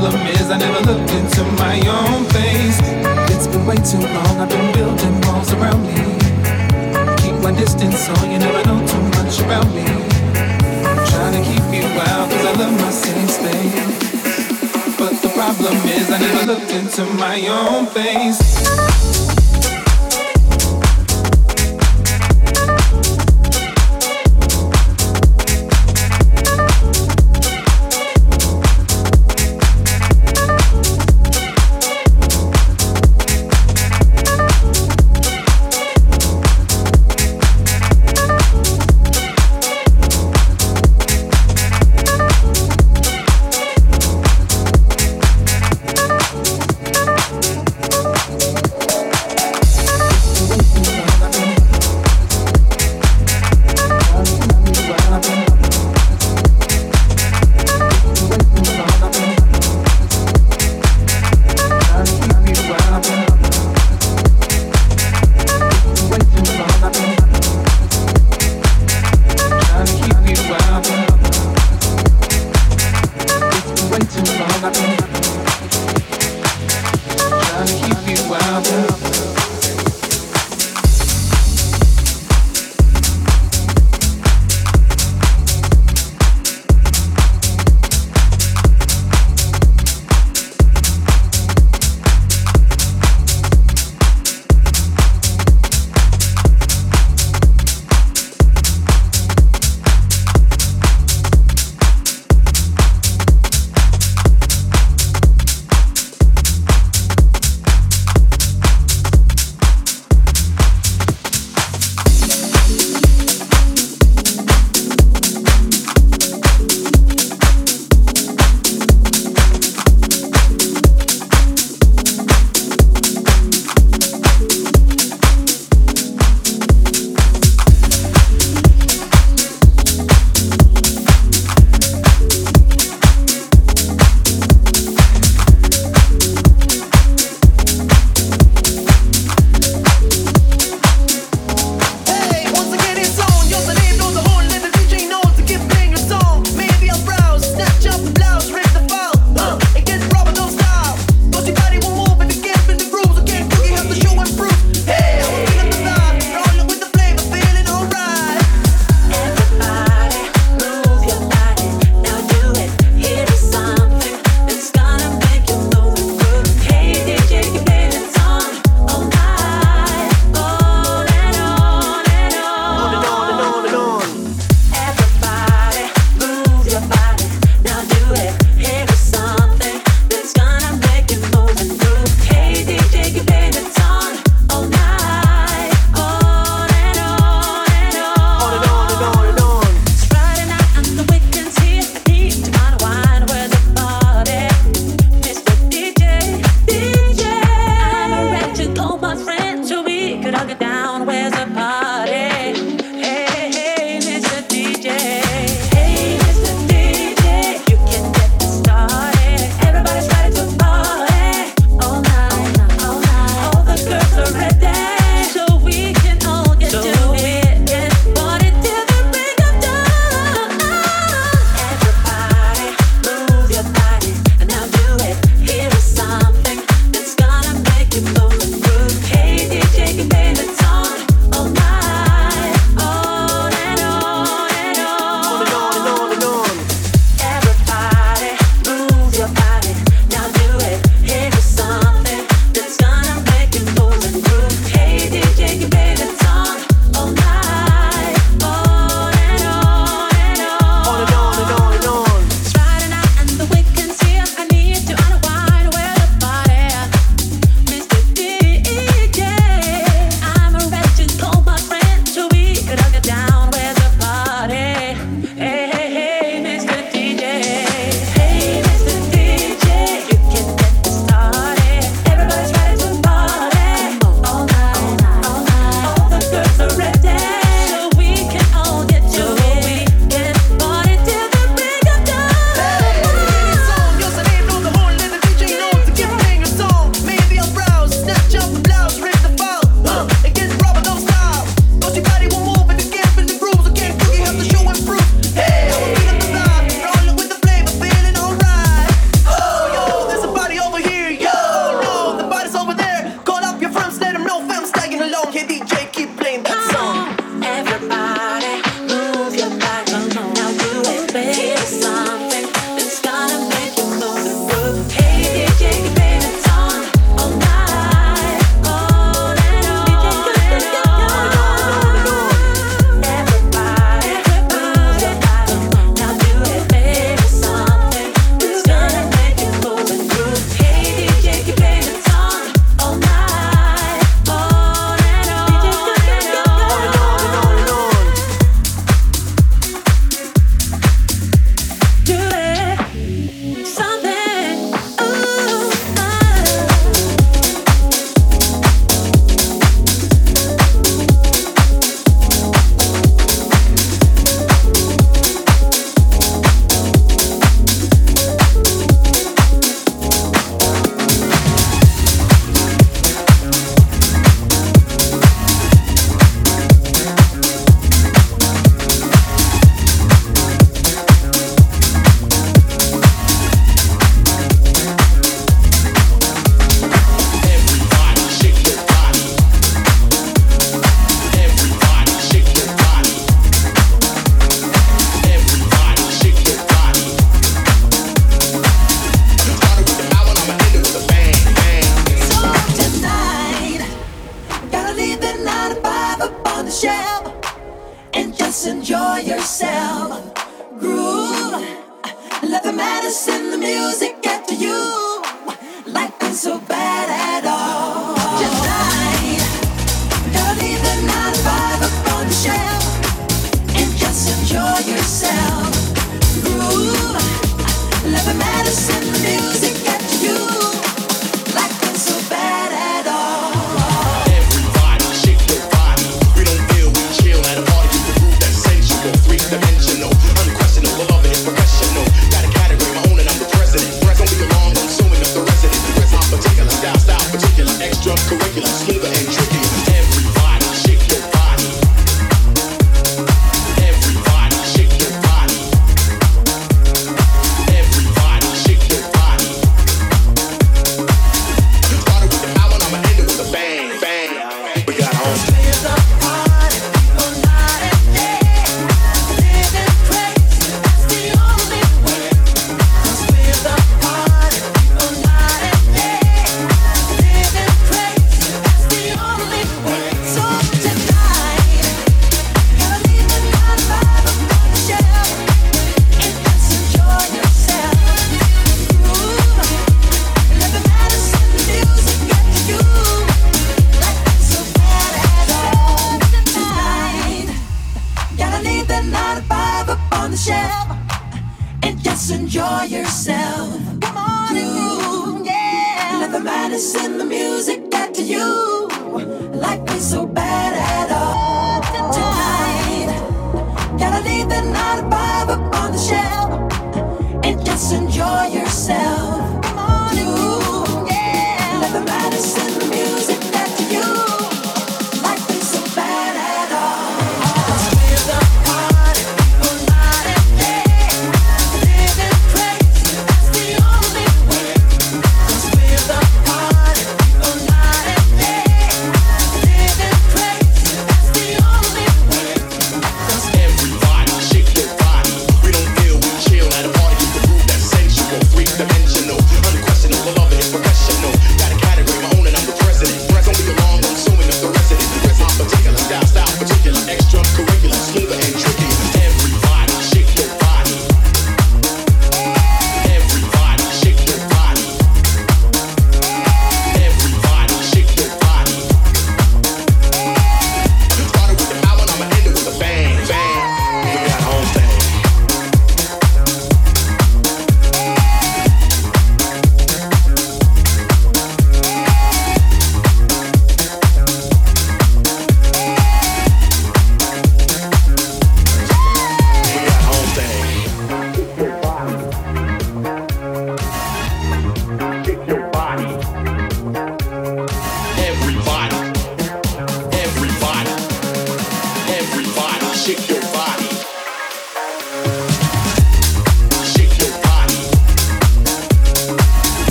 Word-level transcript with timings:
problem 0.00 0.26
is 0.28 0.50
I 0.50 0.56
never 0.56 0.80
looked 0.80 1.10
into 1.12 1.44
my 1.60 1.76
own 1.84 2.24
face. 2.32 2.80
It's 3.32 3.46
been 3.46 3.66
way 3.66 3.76
too 3.76 4.00
long, 4.00 4.40
I've 4.40 4.48
been 4.48 4.72
building 4.72 5.20
walls 5.26 5.52
around 5.52 5.82
me. 5.84 6.00
Keep 7.20 7.36
my 7.42 7.52
distance 7.52 7.98
so 8.06 8.12
you 8.24 8.38
never 8.38 8.62
know 8.64 8.80
too 8.86 9.02
much 9.16 9.40
about 9.40 9.68
me. 9.76 9.84
Trying 11.12 11.34
to 11.36 11.42
keep 11.44 11.66
you 11.76 11.84
out 12.08 12.30
cause 12.30 12.46
I 12.46 12.52
love 12.60 12.74
my 12.80 12.90
same 12.90 13.28
space. 13.28 14.96
But 14.96 15.20
the 15.20 15.28
problem 15.36 15.76
is 15.88 16.10
I 16.10 16.18
never 16.18 16.52
looked 16.52 16.72
into 16.72 17.04
my 17.20 17.36
own 17.48 17.84
face. 17.86 18.49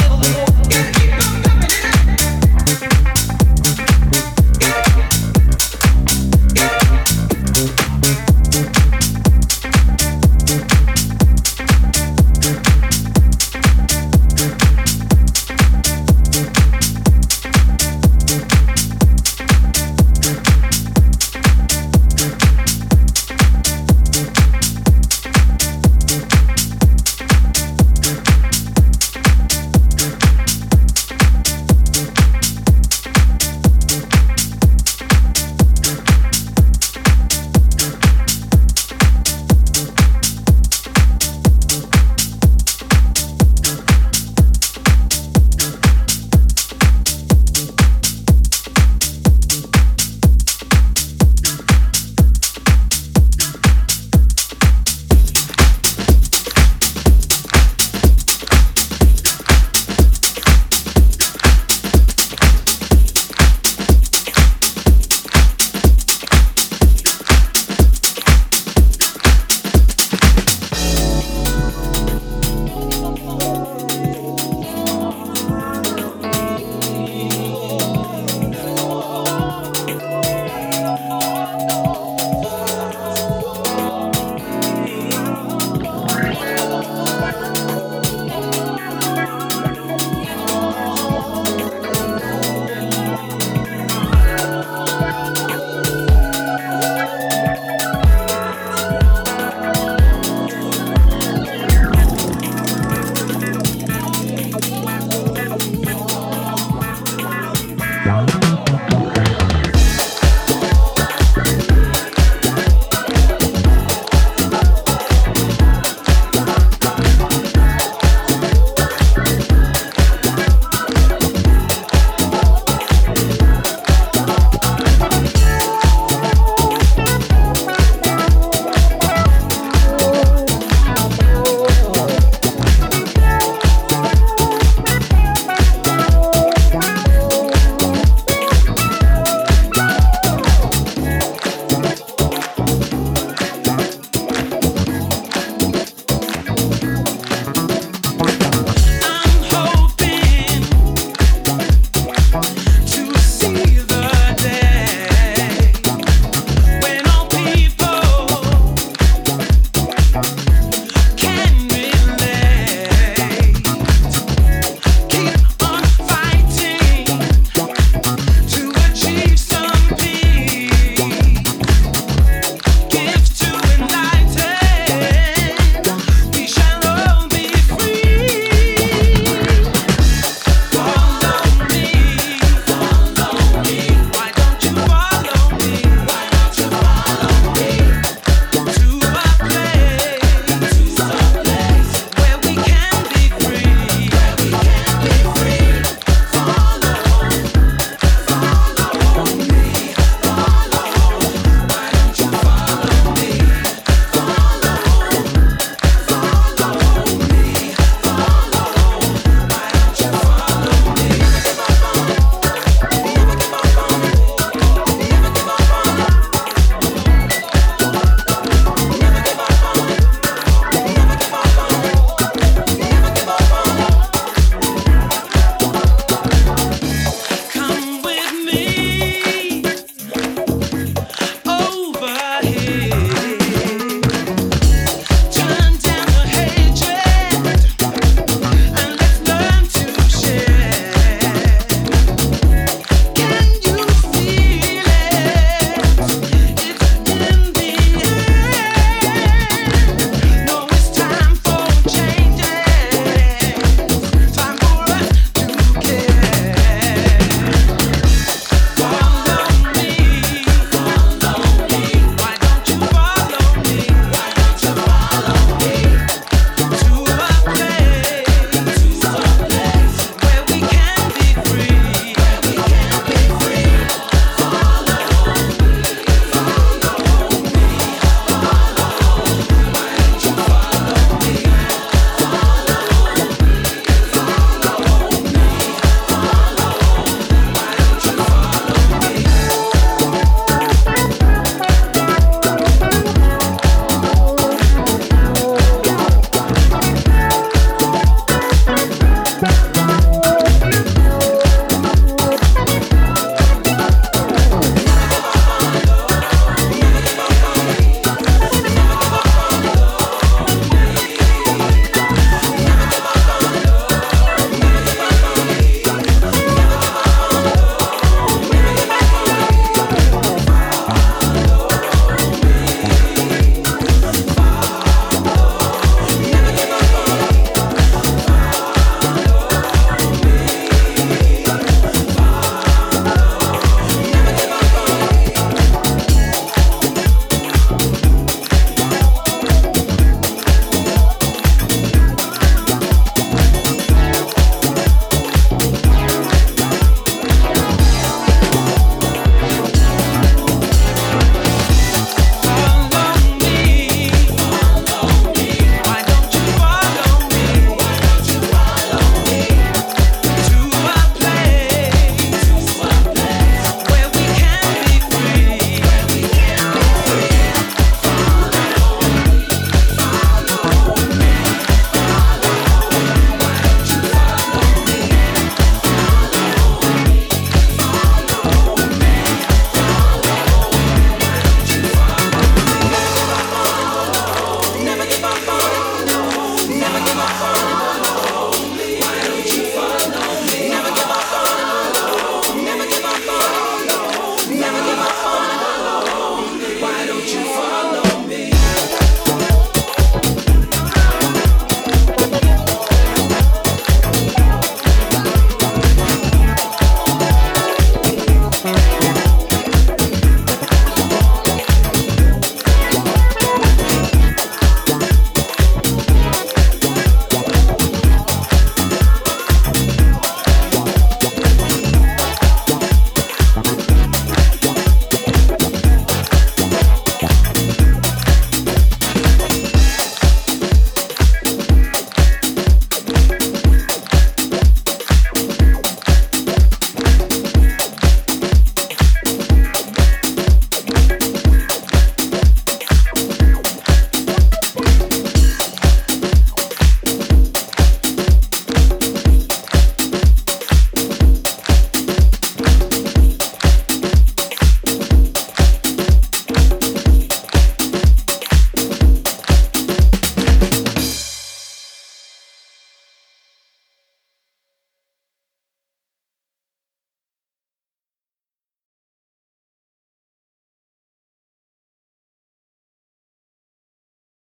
Little 0.00 0.16
more. 0.16 0.47